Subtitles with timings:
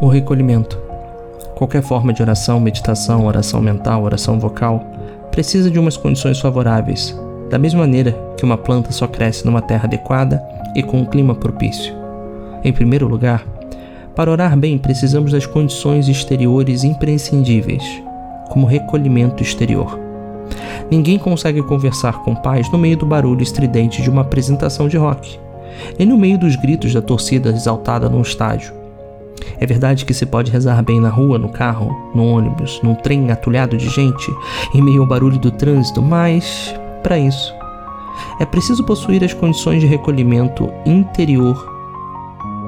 [0.00, 0.80] o recolhimento.
[1.56, 4.84] Qualquer forma de oração, meditação, oração mental, oração vocal,
[5.30, 7.16] precisa de umas condições favoráveis,
[7.50, 10.42] da mesma maneira que uma planta só cresce numa terra adequada
[10.74, 11.94] e com um clima propício.
[12.62, 13.44] Em primeiro lugar,
[14.14, 17.82] para orar bem precisamos das condições exteriores imprescindíveis,
[18.50, 19.98] como recolhimento exterior.
[20.90, 25.38] Ninguém consegue conversar com paz no meio do barulho estridente de uma apresentação de rock,
[25.98, 28.77] nem no meio dos gritos da torcida exaltada num estádio.
[29.60, 33.30] É verdade que se pode rezar bem na rua, no carro, no ônibus, num trem
[33.30, 34.32] atulhado de gente,
[34.74, 37.52] em meio ao barulho do trânsito, mas, para isso,
[38.40, 41.76] é preciso possuir as condições de recolhimento interior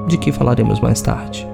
[0.07, 1.47] de que falaremos mais tarde.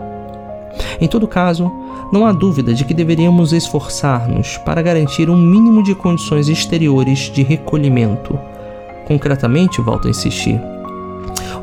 [0.99, 1.71] Em todo caso,
[2.11, 7.43] não há dúvida de que deveríamos esforçar-nos para garantir um mínimo de condições exteriores de
[7.43, 8.39] recolhimento.
[9.05, 10.59] Concretamente, volto a insistir,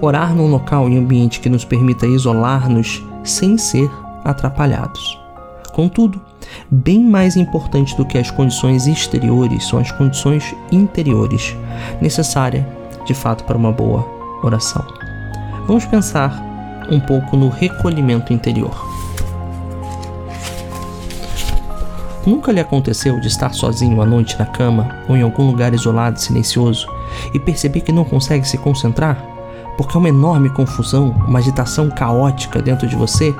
[0.01, 3.91] orar num local e ambiente que nos permita isolar-nos sem ser
[4.25, 5.19] atrapalhados.
[5.73, 6.21] Contudo,
[6.71, 11.57] bem mais importante do que as condições exteriores são as condições interiores,
[12.01, 12.65] necessárias
[13.05, 14.07] de fato para uma boa
[14.43, 14.85] oração.
[15.67, 16.43] Vamos pensar
[16.91, 18.95] um pouco no recolhimento interior.
[22.27, 26.17] Nunca lhe aconteceu de estar sozinho à noite na cama ou em algum lugar isolado
[26.17, 26.87] e silencioso
[27.35, 29.34] e perceber que não consegue se concentrar?
[29.77, 33.35] Porque uma enorme confusão, uma agitação caótica dentro de você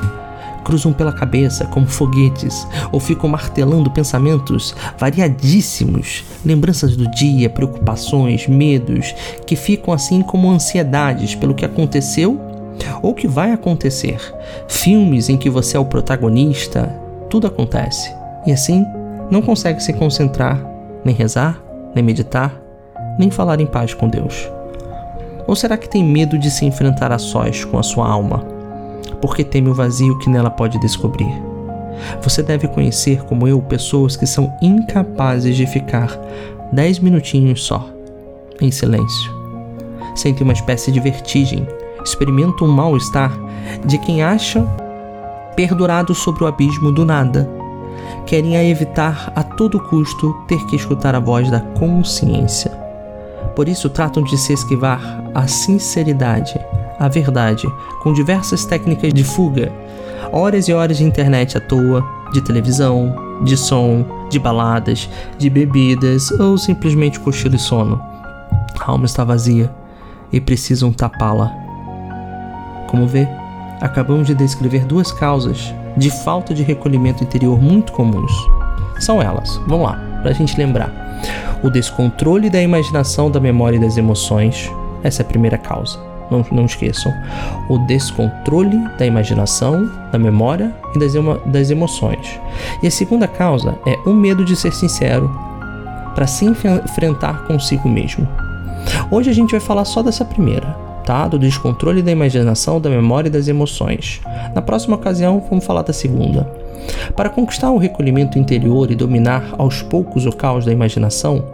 [0.65, 9.15] cruzam pela cabeça como foguetes ou ficam martelando pensamentos variadíssimos, lembranças do dia, preocupações, medos,
[9.47, 12.41] que ficam assim como ansiedades pelo que aconteceu
[13.03, 14.19] ou que vai acontecer.
[14.67, 16.89] Filmes em que você é o protagonista,
[17.29, 18.13] tudo acontece.
[18.47, 18.85] E assim,
[19.31, 20.61] não consegue se concentrar,
[21.05, 21.63] nem rezar,
[21.95, 22.61] nem meditar,
[23.19, 24.54] nem falar em paz com Deus.
[25.47, 28.45] Ou será que tem medo de se enfrentar a sós com a sua alma,
[29.21, 31.31] porque teme o vazio que nela pode descobrir?
[32.23, 36.11] Você deve conhecer, como eu, pessoas que são incapazes de ficar
[36.73, 37.89] dez minutinhos só,
[38.61, 39.33] em silêncio.
[40.15, 41.67] Sentem uma espécie de vertigem,
[42.05, 43.33] experimentam um mal-estar
[43.85, 44.63] de quem acha
[45.55, 47.49] perdurado sobre o abismo do nada
[48.27, 52.74] querem a evitar a todo custo ter que escutar a voz da consciência.
[53.55, 55.01] Por isso tratam de se esquivar
[55.35, 56.59] a sinceridade,
[56.99, 57.67] a verdade,
[58.03, 59.73] com diversas técnicas de fuga,
[60.33, 63.15] horas e horas de internet à toa, de televisão,
[63.45, 68.01] de som, de baladas, de bebidas ou simplesmente cochilo e sono.
[68.81, 69.71] A alma está vazia
[70.33, 71.53] e precisam tapá-la.
[72.89, 73.29] Como vê,
[73.81, 78.33] acabamos de descrever duas causas de falta de recolhimento interior muito comuns.
[78.99, 81.04] São elas, vamos lá, para a gente lembrar:
[81.63, 84.71] o descontrole da imaginação, da memória e das emoções,
[85.03, 85.99] essa é a primeira causa.
[86.31, 87.13] Não, não esqueçam.
[87.69, 92.41] O descontrole da imaginação, da memória e das, emo das emoções.
[92.83, 95.31] E a segunda causa é o medo de ser sincero
[96.15, 98.27] para se enfrentar consigo mesmo.
[99.11, 101.27] Hoje a gente vai falar só dessa primeira, tá?
[101.27, 104.21] Do descontrole da imaginação, da memória e das emoções.
[104.55, 106.64] Na próxima ocasião, vamos falar da segunda.
[107.17, 111.45] Para conquistar o recolhimento interior e dominar aos poucos o caos da imaginação,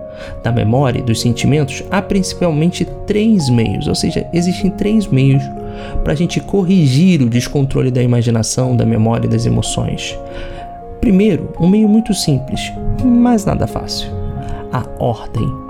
[0.43, 5.43] da memória e dos sentimentos, há principalmente três meios, ou seja, existem três meios
[6.05, 10.19] para a gente corrigir o descontrole da imaginação, da memória e das emoções.
[11.01, 14.11] Primeiro, um meio muito simples, mas nada fácil:
[14.73, 15.70] a ordem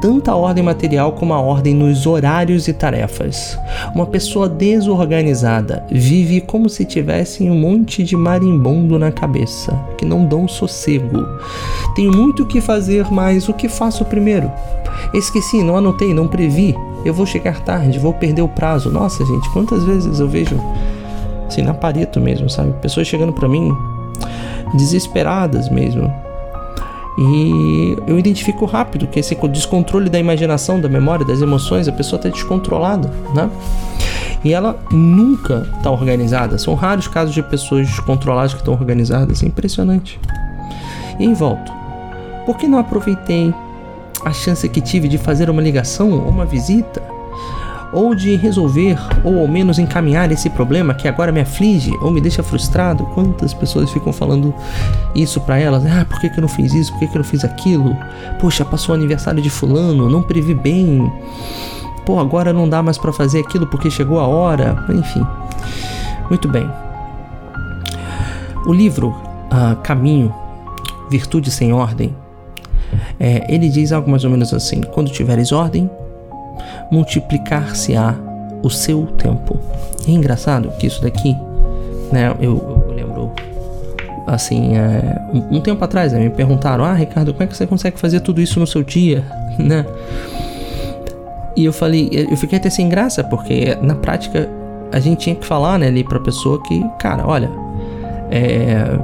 [0.00, 3.58] tanto a ordem material como a ordem nos horários e tarefas.
[3.94, 10.24] Uma pessoa desorganizada vive como se tivesse um monte de marimbondo na cabeça, que não
[10.24, 11.26] dão sossego.
[11.94, 14.50] Tenho muito o que fazer, mas o que faço primeiro?
[15.12, 16.74] Esqueci, não anotei, não previ.
[17.04, 18.90] Eu vou chegar tarde, vou perder o prazo.
[18.90, 20.58] Nossa, gente, quantas vezes eu vejo
[21.46, 22.72] assim na pareto mesmo, sabe?
[22.80, 23.72] Pessoas chegando para mim
[24.74, 26.12] desesperadas mesmo
[27.18, 32.18] e eu identifico rápido que esse descontrole da imaginação, da memória, das emoções, a pessoa
[32.18, 33.50] está descontrolada, né?
[34.42, 36.56] E ela nunca está organizada.
[36.56, 39.42] São raros casos de pessoas descontroladas que estão organizadas.
[39.42, 40.18] É impressionante.
[41.18, 41.70] E em volta.
[42.46, 43.52] Por que não aproveitei
[44.24, 47.02] a chance que tive de fazer uma ligação ou uma visita?
[47.92, 52.20] Ou de resolver ou ao menos encaminhar esse problema que agora me aflige ou me
[52.20, 53.04] deixa frustrado.
[53.14, 54.54] Quantas pessoas ficam falando
[55.14, 55.84] isso para elas?
[55.86, 56.92] Ah, por que, que eu não fiz isso?
[56.92, 57.96] Por que, que eu não fiz aquilo?
[58.38, 61.10] Poxa, passou o aniversário de fulano, não previ bem.
[62.06, 64.84] Pô, agora não dá mais para fazer aquilo porque chegou a hora.
[64.90, 65.26] Enfim.
[66.28, 66.70] Muito bem.
[68.66, 70.32] O livro uh, Caminho,
[71.10, 72.14] Virtude sem Ordem,
[73.18, 75.90] é, ele diz algo mais ou menos assim: quando tiveres ordem,
[76.90, 78.14] multiplicar-se-á
[78.62, 79.58] o seu tempo.
[80.06, 81.36] É engraçado que isso daqui
[82.12, 82.34] né?
[82.40, 83.32] Eu, eu lembro
[84.26, 87.66] assim, é, um, um, tempo atrás, né, me perguntaram: "Ah, Ricardo, como é que você
[87.66, 89.24] consegue fazer tudo isso no seu dia?",
[89.58, 89.84] né?
[91.56, 94.48] E eu falei, eu fiquei até sem graça, porque na prática
[94.92, 97.50] a gente tinha que falar, né, ali pra pessoa que, cara, olha,
[98.30, 98.98] é,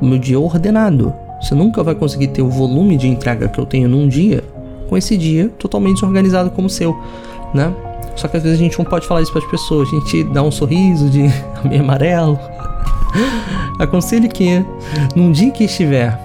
[0.00, 1.14] meu dia é ordenado.
[1.40, 4.44] Você nunca vai conseguir ter o volume de entrega que eu tenho num dia
[4.88, 6.94] com esse dia totalmente desorganizado como o seu,
[7.54, 7.72] né?
[8.16, 9.88] Só que às vezes a gente não pode falar isso para as pessoas.
[9.88, 11.22] A gente dá um sorriso de
[11.64, 12.38] meio amarelo.
[13.78, 14.64] Aconselho que,
[15.14, 16.18] num dia que estiver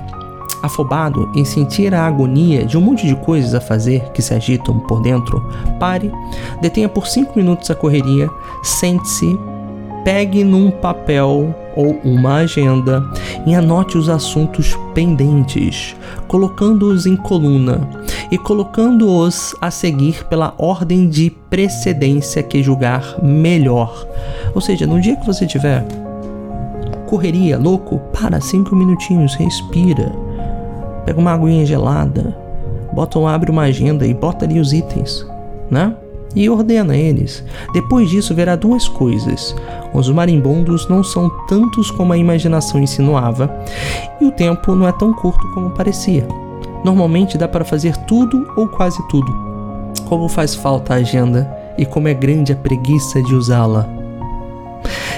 [0.62, 4.80] afobado em sentir a agonia de um monte de coisas a fazer que se agitam
[4.80, 5.48] por dentro,
[5.80, 6.12] pare,
[6.62, 8.30] detenha por cinco minutos a correria,
[8.64, 9.38] sente-se,
[10.04, 13.04] pegue num papel ou uma agenda
[13.46, 15.96] e anote os assuntos pendentes,
[16.28, 17.88] colocando-os em coluna
[18.32, 24.08] e colocando-os a seguir pela ordem de precedência que julgar melhor.
[24.54, 25.86] Ou seja, no dia que você tiver
[27.08, 30.12] correria, louco, para cinco minutinhos, respira,
[31.06, 32.38] pega uma aguinha gelada,
[32.92, 35.26] bota, abre uma agenda e bota ali os itens,
[35.72, 35.96] né?
[36.36, 37.44] e ordena eles.
[37.74, 39.56] Depois disso, verá duas coisas:
[39.94, 43.50] os marimbondos não são tantos como a imaginação insinuava,
[44.22, 46.28] e o tempo não é tão curto como parecia.
[46.84, 49.34] Normalmente dá para fazer tudo ou quase tudo.
[50.06, 53.88] Como faz falta a agenda e como é grande a preguiça de usá-la.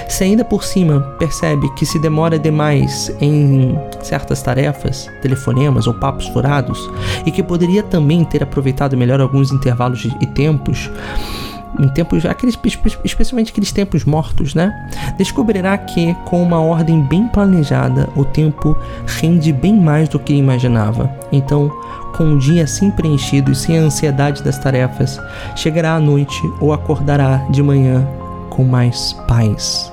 [0.08, 6.26] Se ainda por cima percebe que se demora demais em certas tarefas, telefonemas ou papos
[6.28, 6.90] furados,
[7.24, 10.90] e que poderia também ter aproveitado melhor alguns intervalos e tempos,
[11.78, 12.58] em tempos, aqueles,
[13.04, 14.72] especialmente aqueles tempos mortos, né?
[15.16, 18.76] Descobrirá que, com uma ordem bem planejada, o tempo
[19.06, 21.10] rende bem mais do que imaginava.
[21.30, 21.70] Então,
[22.16, 25.20] com um dia assim preenchido e sem a ansiedade das tarefas,
[25.54, 28.06] chegará à noite ou acordará de manhã
[28.50, 29.90] com mais paz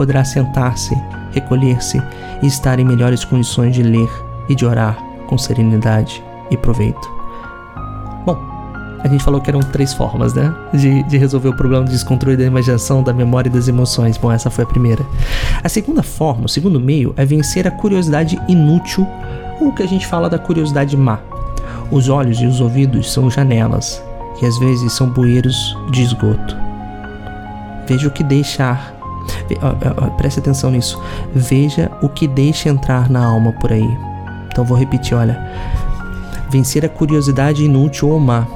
[0.00, 0.94] poderá sentar-se,
[1.32, 2.02] recolher-se
[2.42, 4.08] e estar em melhores condições de ler
[4.48, 4.96] e de orar
[5.26, 7.19] com serenidade e proveito.
[9.02, 10.54] A gente falou que eram três formas, né?
[10.72, 14.18] De, de resolver o problema do descontrole da imaginação, da memória e das emoções.
[14.18, 15.04] Bom, essa foi a primeira.
[15.62, 19.06] A segunda forma, o segundo meio, é vencer a curiosidade inútil,
[19.60, 21.18] ou o que a gente fala da curiosidade má.
[21.90, 24.02] Os olhos e os ouvidos são janelas,
[24.40, 26.56] e às vezes são bueiros de esgoto.
[27.86, 29.00] Veja o que deixar
[30.16, 31.00] Preste atenção nisso.
[31.34, 33.98] Veja o que deixa entrar na alma por aí.
[34.48, 35.38] Então vou repetir, olha.
[36.50, 38.46] Vencer a curiosidade inútil ou má.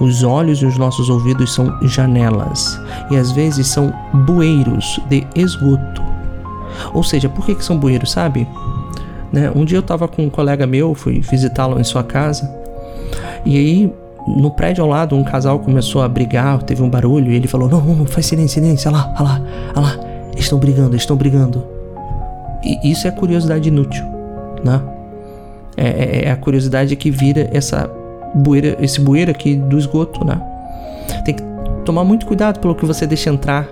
[0.00, 2.80] Os olhos e os nossos ouvidos são janelas
[3.10, 3.92] e às vezes são
[4.26, 6.02] bueiros de esgoto.
[6.92, 8.46] Ou seja, por que, que são bueiros, sabe?
[9.32, 9.50] Né?
[9.54, 12.50] Um dia eu estava com um colega meu, fui visitá-lo em sua casa,
[13.44, 13.92] e aí
[14.26, 17.68] no prédio ao lado um casal começou a brigar, teve um barulho, e ele falou:
[17.68, 19.42] Não, não, faz silêncio, silêncio, olha lá, olha lá,
[19.76, 19.96] olha lá,
[20.36, 21.64] estão brigando, estão brigando.
[22.62, 24.04] E isso é curiosidade inútil,
[24.64, 24.80] né?
[25.76, 27.88] É, é, é a curiosidade que vira essa
[28.34, 30.40] bueira, esse bueiro aqui do esgoto, né?
[31.24, 31.42] Tem que
[31.84, 33.68] tomar muito cuidado pelo que você deixa entrar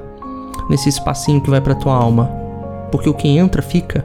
[0.69, 2.31] nesse espacinho que vai para tua alma,
[2.91, 4.05] porque o que entra fica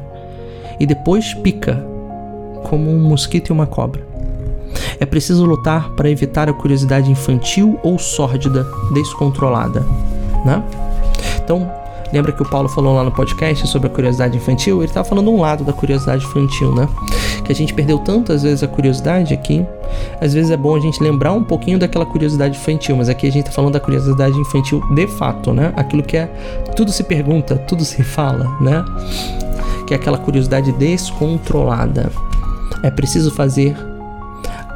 [0.80, 1.84] e depois pica
[2.64, 4.02] como um mosquito e uma cobra.
[5.00, 9.86] É preciso lutar para evitar a curiosidade infantil ou sórdida, descontrolada,
[10.46, 10.64] né?
[11.44, 11.72] Então,
[12.14, 14.78] lembra que o Paulo falou lá no podcast sobre a curiosidade infantil?
[14.78, 16.88] Ele estava falando um lado da curiosidade infantil, né?
[17.44, 19.66] Que a gente perdeu tantas vezes a curiosidade aqui.
[20.20, 23.32] Às vezes é bom a gente lembrar um pouquinho daquela curiosidade infantil, mas aqui a
[23.32, 25.74] gente está falando da curiosidade infantil de fato, né?
[25.76, 26.26] Aquilo que é
[26.76, 28.84] tudo se pergunta, tudo se fala, né?
[29.88, 32.12] Que é aquela curiosidade descontrolada.
[32.84, 33.76] É preciso fazer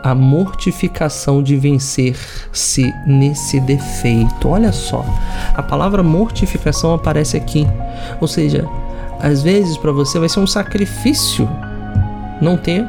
[0.05, 4.47] a mortificação de vencer-se nesse defeito.
[4.47, 5.03] Olha só,
[5.55, 7.65] a palavra mortificação aparece aqui.
[8.21, 8.69] Ou seja,
[9.19, 11.49] às vezes para você vai ser um sacrifício
[12.41, 12.85] não ter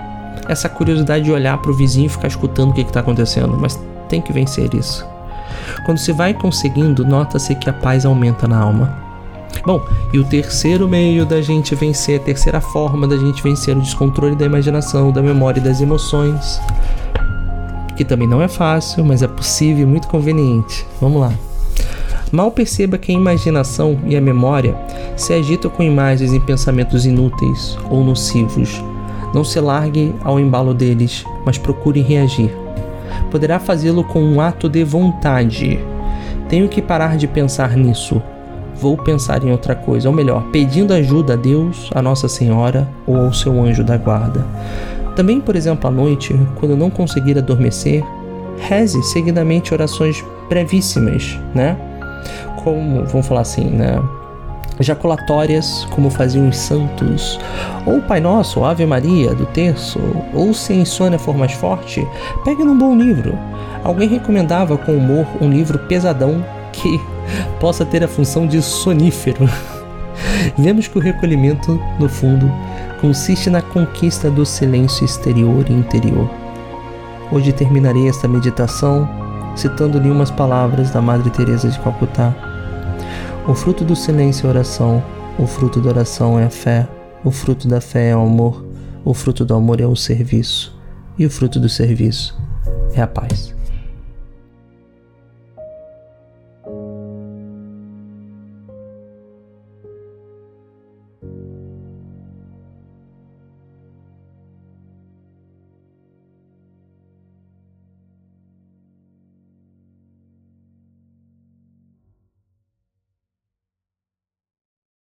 [0.49, 3.81] essa curiosidade de olhar para o vizinho e ficar escutando o que está acontecendo, mas
[4.09, 5.07] tem que vencer isso.
[5.85, 9.05] Quando se vai conseguindo, nota-se que a paz aumenta na alma.
[9.65, 13.81] Bom, e o terceiro meio da gente vencer, a terceira forma da gente vencer o
[13.81, 16.61] descontrole da imaginação, da memória e das emoções
[17.97, 20.87] que também não é fácil, mas é possível e muito conveniente.
[21.01, 21.33] Vamos lá.
[22.31, 24.77] Mal perceba que a imaginação e a memória
[25.17, 28.83] se agitam com imagens e pensamentos inúteis ou nocivos.
[29.37, 32.51] Não se largue ao embalo deles, mas procure reagir.
[33.31, 35.79] Poderá fazê-lo com um ato de vontade.
[36.49, 38.23] Tenho que parar de pensar nisso.
[38.81, 43.15] Vou pensar em outra coisa, ou melhor, pedindo ajuda a Deus, a Nossa Senhora ou
[43.15, 44.43] ao seu anjo da guarda.
[45.15, 48.03] Também, por exemplo, à noite, quando não conseguir adormecer,
[48.57, 51.77] reze seguidamente orações brevíssimas, né?
[52.65, 54.03] Como, vamos falar assim, né?
[54.85, 57.39] Jaculatórias, como faziam os santos,
[57.87, 59.99] ou Pai Nosso, ou Ave Maria do terço,
[60.35, 62.07] ou se a insônia for mais forte,
[62.45, 63.39] pegue num bom livro.
[63.83, 67.01] Alguém recomendava com humor um livro pesadão que
[67.61, 69.49] possa ter a função de sonífero.
[70.57, 72.51] Vemos que o recolhimento, no fundo,
[73.01, 76.31] consiste na conquista do silêncio exterior e interior.
[77.31, 79.09] Hoje terminarei esta meditação
[79.57, 82.33] citando-lhe umas palavras da Madre Teresa de Calcutá.
[83.49, 85.01] O fruto do silêncio é oração,
[85.39, 86.89] o fruto da oração é a fé,
[87.23, 88.67] o fruto da fé é o amor,
[89.05, 90.77] o fruto do amor é o serviço,
[91.17, 92.37] e o fruto do serviço
[92.93, 93.56] é a paz.